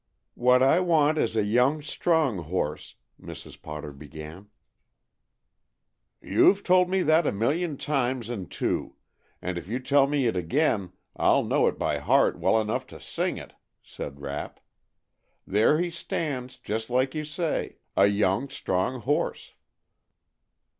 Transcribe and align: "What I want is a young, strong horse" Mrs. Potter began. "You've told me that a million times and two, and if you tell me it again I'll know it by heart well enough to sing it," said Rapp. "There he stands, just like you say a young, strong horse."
"What 0.33 0.63
I 0.63 0.79
want 0.79 1.19
is 1.19 1.35
a 1.35 1.43
young, 1.43 1.83
strong 1.83 2.39
horse" 2.39 2.95
Mrs. 3.21 3.61
Potter 3.61 3.91
began. 3.93 4.49
"You've 6.19 6.63
told 6.63 6.89
me 6.89 7.03
that 7.03 7.27
a 7.27 7.31
million 7.31 7.77
times 7.77 8.27
and 8.27 8.49
two, 8.49 8.95
and 9.43 9.59
if 9.59 9.67
you 9.67 9.77
tell 9.77 10.07
me 10.07 10.25
it 10.25 10.35
again 10.35 10.91
I'll 11.15 11.43
know 11.43 11.67
it 11.67 11.77
by 11.77 11.99
heart 11.99 12.39
well 12.39 12.59
enough 12.59 12.87
to 12.87 12.99
sing 12.99 13.37
it," 13.37 13.53
said 13.83 14.19
Rapp. 14.19 14.59
"There 15.45 15.77
he 15.77 15.91
stands, 15.91 16.57
just 16.57 16.89
like 16.89 17.13
you 17.13 17.23
say 17.23 17.75
a 17.95 18.07
young, 18.07 18.49
strong 18.49 19.01
horse." 19.01 19.53